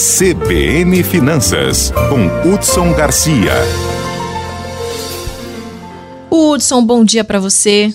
CBN 0.00 1.02
Finanças, 1.04 1.92
com 2.08 2.48
Hudson 2.48 2.94
Garcia. 2.94 3.52
Hudson, 6.30 6.82
bom 6.82 7.04
dia 7.04 7.22
para 7.22 7.38
você. 7.38 7.92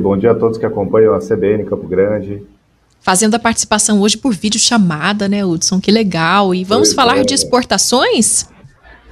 Bom 0.00 0.16
dia 0.16 0.30
a 0.30 0.34
todos 0.36 0.58
que 0.58 0.64
acompanham 0.64 1.12
a 1.12 1.18
CBN 1.18 1.64
Campo 1.64 1.88
Grande. 1.88 2.40
Fazendo 3.00 3.34
a 3.34 3.38
participação 3.40 4.00
hoje 4.00 4.16
por 4.16 4.32
vídeo 4.32 4.60
chamada, 4.60 5.28
né, 5.28 5.44
Hudson? 5.44 5.80
Que 5.80 5.90
legal. 5.90 6.54
E 6.54 6.62
vamos 6.62 6.90
pois 6.90 6.94
falar 6.94 7.18
é. 7.18 7.24
de 7.24 7.34
exportações? 7.34 8.46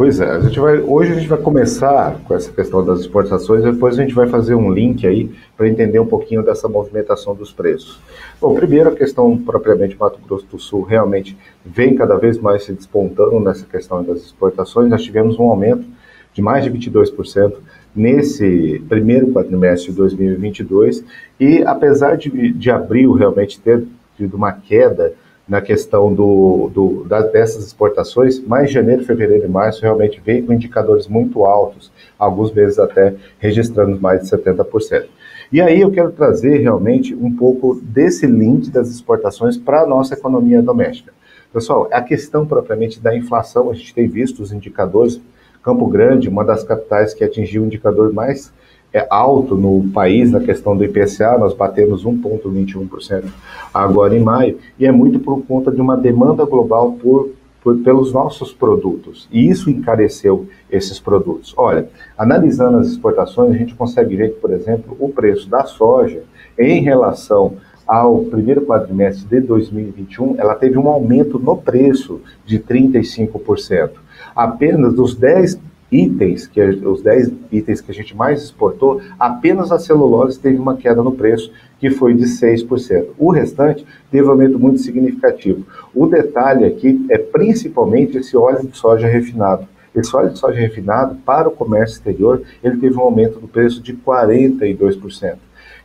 Pois 0.01 0.19
é, 0.19 0.31
a 0.31 0.41
gente 0.41 0.59
vai, 0.59 0.81
hoje 0.81 1.13
a 1.13 1.15
gente 1.15 1.29
vai 1.29 1.37
começar 1.37 2.19
com 2.25 2.35
essa 2.35 2.51
questão 2.51 2.83
das 2.83 3.01
exportações, 3.01 3.63
depois 3.63 3.99
a 3.99 4.03
gente 4.03 4.15
vai 4.15 4.27
fazer 4.31 4.55
um 4.55 4.73
link 4.73 5.07
aí 5.07 5.31
para 5.55 5.69
entender 5.69 5.99
um 5.99 6.07
pouquinho 6.07 6.43
dessa 6.43 6.67
movimentação 6.71 7.35
dos 7.35 7.53
preços. 7.53 8.01
Bom, 8.41 8.55
primeiro 8.55 8.89
a 8.89 8.97
questão 8.97 9.37
propriamente 9.37 9.99
Mato 10.01 10.19
Grosso 10.27 10.47
do 10.47 10.59
Sul 10.59 10.85
realmente 10.85 11.37
vem 11.63 11.95
cada 11.95 12.17
vez 12.17 12.39
mais 12.39 12.65
se 12.65 12.73
despontando 12.73 13.39
nessa 13.41 13.67
questão 13.67 14.03
das 14.03 14.21
exportações. 14.21 14.89
Nós 14.89 15.03
tivemos 15.03 15.39
um 15.39 15.51
aumento 15.51 15.85
de 16.33 16.41
mais 16.41 16.65
de 16.65 16.71
22% 16.71 17.57
nesse 17.95 18.83
primeiro 18.89 19.31
quadrimestre 19.31 19.91
de 19.91 19.99
2022 19.99 21.05
e 21.39 21.63
apesar 21.63 22.17
de, 22.17 22.53
de 22.53 22.71
abril 22.71 23.13
realmente 23.13 23.61
ter 23.61 23.85
tido 24.17 24.33
uma 24.33 24.53
queda 24.53 25.13
na 25.51 25.61
questão 25.61 26.15
do, 26.15 26.71
do, 26.73 27.05
da, 27.09 27.23
dessas 27.23 27.67
exportações, 27.67 28.41
mas 28.47 28.71
janeiro, 28.71 29.05
fevereiro 29.05 29.47
e 29.47 29.49
março 29.49 29.83
realmente 29.83 30.23
vem 30.25 30.47
com 30.47 30.53
indicadores 30.53 31.09
muito 31.09 31.45
altos, 31.45 31.91
alguns 32.17 32.53
meses 32.53 32.79
até 32.79 33.17
registrando 33.41 34.01
mais 34.01 34.23
de 34.23 34.31
70%. 34.31 35.07
E 35.53 35.61
aí 35.61 35.81
eu 35.81 35.91
quero 35.91 36.13
trazer 36.13 36.59
realmente 36.59 37.13
um 37.17 37.35
pouco 37.35 37.81
desse 37.83 38.27
link 38.27 38.71
das 38.71 38.89
exportações 38.91 39.57
para 39.57 39.83
a 39.83 39.87
nossa 39.87 40.15
economia 40.15 40.63
doméstica. 40.63 41.13
Pessoal, 41.53 41.89
a 41.91 42.01
questão 42.01 42.47
propriamente 42.47 43.01
da 43.01 43.17
inflação, 43.17 43.71
a 43.71 43.75
gente 43.75 43.93
tem 43.93 44.07
visto 44.07 44.41
os 44.41 44.53
indicadores, 44.53 45.21
Campo 45.65 45.85
Grande, 45.89 46.29
uma 46.29 46.45
das 46.45 46.63
capitais 46.63 47.13
que 47.13 47.25
atingiu 47.25 47.65
o 47.65 47.67
indicador 47.67 48.13
mais 48.13 48.53
é 48.93 49.07
alto 49.09 49.57
no 49.57 49.89
país 49.91 50.31
na 50.31 50.41
questão 50.41 50.77
do 50.77 50.85
IPCA, 50.85 51.39
nós 51.39 51.55
batemos 51.55 52.05
1,21% 52.05 53.25
agora 53.73 54.17
em 54.17 54.21
maio, 54.21 54.59
e 54.79 54.87
é 54.87 54.93
muito 54.93 55.21
por 55.21 55.43
conta 55.47 55.71
de 55.71 55.81
uma 55.81 55.97
demanda 55.97 56.45
global 56.45 56.93
por, 56.93 57.31
por, 57.63 57.79
pelos 57.79 58.13
nossos 58.13 58.53
produtos. 58.53 59.29
E 59.31 59.49
isso 59.49 59.71
encareceu 59.71 60.49
esses 60.71 60.99
produtos. 60.99 61.55
Olha, 61.57 61.89
analisando 62.19 62.79
as 62.79 62.89
exportações, 62.89 63.55
a 63.55 63.59
gente 63.59 63.75
consegue 63.75 64.17
ver 64.17 64.31
que, 64.31 64.41
por 64.41 64.51
exemplo, 64.51 64.97
o 64.99 65.09
preço 65.09 65.49
da 65.49 65.65
soja 65.65 66.23
em 66.59 66.83
relação 66.83 67.55
ao 67.87 68.21
primeiro 68.25 68.65
quadrimestre 68.65 69.27
de 69.29 69.41
2021, 69.45 70.37
ela 70.39 70.55
teve 70.55 70.79
um 70.79 70.89
aumento 70.89 71.41
no 71.41 71.57
preço 71.57 72.21
de 72.47 72.59
35%. 72.61 73.91
Apenas 74.35 74.95
dos 74.95 75.17
10 75.17 75.60
itens, 75.91 76.47
que 76.47 76.61
os 76.63 77.03
10 77.03 77.33
itens 77.51 77.81
que 77.81 77.91
a 77.91 77.95
gente 77.95 78.17
mais 78.17 78.43
exportou, 78.43 79.01
apenas 79.19 79.73
a 79.73 79.79
celulose 79.79 80.39
teve 80.39 80.59
uma 80.59 80.77
queda 80.77 81.03
no 81.03 81.13
preço, 81.13 81.53
que 81.79 81.91
foi 81.91 82.15
de 82.15 82.25
6%. 82.25 83.07
O 83.19 83.31
restante 83.31 83.85
teve 84.11 84.27
um 84.27 84.31
aumento 84.31 84.59
muito 84.59 84.79
significativo. 84.81 85.65
O 85.95 86.07
detalhe 86.07 86.65
aqui 86.65 87.05
é 87.11 87.19
principalmente 87.19 88.19
esse 88.19 88.37
óleo 88.37 88.67
de 88.67 88.77
soja 88.77 89.09
refinado. 89.09 89.67
Esse 89.95 90.15
óleo 90.15 90.31
de 90.31 90.39
soja 90.39 90.59
refinado, 90.59 91.17
para 91.27 91.49
o 91.49 91.53
comércio 91.53 91.97
exterior, 91.97 92.43
ele 92.63 92.77
teve 92.77 92.97
um 92.97 93.01
aumento 93.01 93.41
do 93.41 93.49
preço 93.49 93.83
de 93.83 93.93
42%. 93.95 95.37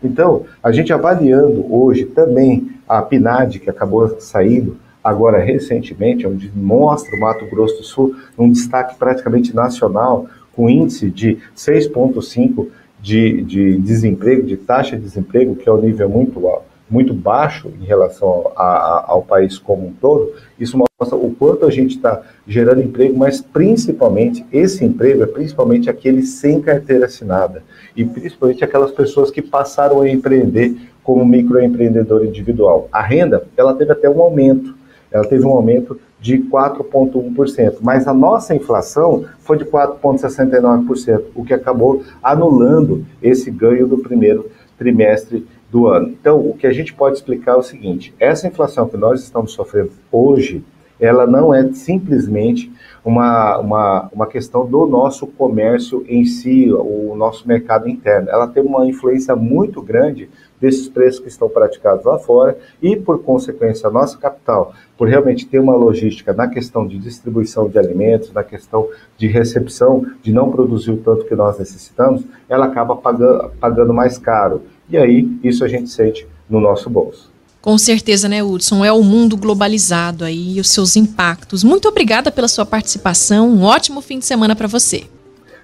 Então, 0.04 0.46
a 0.62 0.72
gente 0.72 0.94
avaliando 0.94 1.66
hoje 1.74 2.06
também 2.06 2.70
a 2.88 3.02
PNAD, 3.02 3.60
que 3.60 3.70
acabou 3.70 4.20
saindo, 4.20 4.78
agora 5.06 5.38
recentemente, 5.38 6.26
onde 6.26 6.52
mostra 6.56 7.16
o 7.16 7.20
Mato 7.20 7.46
Grosso 7.46 7.78
do 7.78 7.84
Sul 7.84 8.16
um 8.36 8.52
destaque 8.52 8.96
praticamente 8.96 9.56
nacional, 9.56 10.26
com 10.56 10.68
índice 10.68 11.12
de 11.12 11.38
6,5% 11.56 12.68
de, 13.00 13.44
de 13.44 13.78
desemprego, 13.78 14.42
de 14.42 14.58
taxa 14.58 14.96
de 14.96 15.04
desemprego, 15.04 15.56
que 15.56 15.70
é 15.70 15.72
um 15.72 15.80
nível 15.80 16.10
muito, 16.10 16.42
muito 16.90 17.14
baixo 17.14 17.72
em 17.80 17.86
relação 17.86 18.52
a, 18.56 18.64
a, 18.64 19.06
ao 19.10 19.22
país 19.22 19.60
como 19.60 19.86
um 19.86 19.94
todo, 19.94 20.34
isso 20.60 20.76
mostra 20.76 21.16
o 21.16 21.36
quanto 21.36 21.68
a 21.68 21.70
gente 21.70 21.98
está 21.98 22.24
gerando 22.48 22.82
emprego, 22.82 23.16
mas 23.16 23.42
principalmente, 23.42 24.44
esse 24.52 24.84
emprego 24.84 25.22
é 25.22 25.28
principalmente 25.28 25.88
aquele 25.88 26.24
sem 26.24 26.60
carteira 26.60 27.06
assinada, 27.06 27.62
e 27.96 28.04
principalmente 28.04 28.64
aquelas 28.64 28.92
pessoas 28.92 29.30
que 29.30 29.42
passaram 29.42 30.02
a 30.02 30.10
empreender 30.10 30.76
como 31.04 31.24
microempreendedor 31.24 32.26
individual. 32.26 32.90
A 32.92 33.04
renda, 33.04 33.46
ela 33.56 33.76
teve 33.76 33.92
até 33.92 34.10
um 34.10 34.20
aumento, 34.20 34.74
ela 35.16 35.26
teve 35.26 35.46
um 35.46 35.52
aumento 35.52 35.98
de 36.20 36.40
4,1%, 36.40 37.78
mas 37.82 38.06
a 38.06 38.14
nossa 38.14 38.54
inflação 38.54 39.24
foi 39.40 39.58
de 39.58 39.64
4,69%, 39.64 41.28
o 41.34 41.46
que 41.46 41.54
acabou 41.54 42.04
anulando 42.22 43.06
esse 43.24 43.50
ganho 43.50 43.88
do 43.88 44.00
primeiro 44.00 44.52
trimestre 44.78 45.48
do 45.72 45.88
ano. 45.88 46.10
Então, 46.10 46.40
o 46.40 46.54
que 46.54 46.68
a 46.68 46.74
gente 46.74 46.94
pode 46.94 47.16
explicar 47.16 47.54
é 47.54 47.56
o 47.56 47.64
seguinte: 47.64 48.14
essa 48.20 48.46
inflação 48.46 48.90
que 48.90 48.98
nós 48.98 49.22
estamos 49.22 49.54
sofrendo 49.54 49.92
hoje, 50.12 50.66
ela 51.00 51.28
não 51.28 51.54
é 51.54 51.72
simplesmente 51.74 52.72
uma, 53.04 53.58
uma, 53.60 54.10
uma 54.12 54.28
questão 54.28 54.66
do 54.66 54.86
nosso 54.88 55.28
comércio 55.28 56.04
em 56.08 56.26
si, 56.26 56.72
o 56.72 57.14
nosso 57.16 57.48
mercado 57.48 57.88
interno. 57.88 58.30
Ela 58.30 58.48
tem 58.48 58.64
uma 58.64 58.88
influência 58.88 59.36
muito 59.36 59.82
grande 59.82 60.30
desses 60.60 60.88
preços 60.88 61.20
que 61.20 61.28
estão 61.28 61.48
praticados 61.48 62.04
lá 62.06 62.18
fora 62.18 62.58
e, 62.82 62.96
por 62.96 63.22
consequência, 63.22 63.88
a 63.88 63.92
nossa 63.92 64.18
capital, 64.18 64.74
por 64.98 65.08
realmente 65.08 65.46
ter 65.46 65.60
uma 65.60 65.76
logística 65.76 66.34
na 66.34 66.48
questão 66.48 66.88
de 66.88 66.98
distribuição 66.98 67.70
de 67.70 67.78
alimentos, 67.78 68.34
na 68.34 68.44
questão 68.44 68.88
de 69.18 69.28
recepção, 69.28 70.06
de 70.24 70.34
não 70.34 70.50
produzir 70.50 70.92
o 70.92 70.98
tanto 70.98 71.26
que 71.26 71.36
nós 71.36 71.60
necessitamos, 71.60 72.24
ela 72.50 72.66
acaba 72.66 72.96
pagando, 72.96 73.52
pagando 73.60 73.94
mais 73.94 74.18
caro. 74.18 74.64
E 74.90 74.98
aí, 74.98 75.30
isso 75.44 75.64
a 75.64 75.68
gente 75.68 75.90
sente 75.90 76.28
no 76.50 76.60
nosso 76.60 76.90
bolso. 76.90 77.35
Com 77.66 77.80
certeza, 77.80 78.30
né, 78.30 78.44
Hudson? 78.44 78.86
É 78.86 78.92
o 78.92 79.02
mundo 79.02 79.36
globalizado 79.36 80.24
aí 80.24 80.58
e 80.58 80.60
os 80.60 80.70
seus 80.70 80.96
impactos. 80.96 81.64
Muito 81.64 81.88
obrigada 81.88 82.30
pela 82.30 82.48
sua 82.48 82.64
participação. 82.64 83.50
Um 83.50 83.64
ótimo 83.64 84.02
fim 84.02 84.20
de 84.20 84.26
semana 84.26 84.56
para 84.56 84.68
você. 84.68 85.06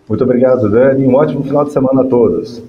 Muito 0.10 0.24
obrigado, 0.24 0.68
Dani. 0.68 1.06
Um 1.06 1.14
ótimo 1.14 1.44
final 1.44 1.64
de 1.64 1.72
semana 1.72 2.02
a 2.02 2.06
todos. 2.06 2.60